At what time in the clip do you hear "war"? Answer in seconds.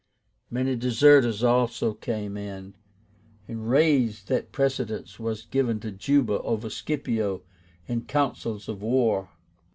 8.81-9.29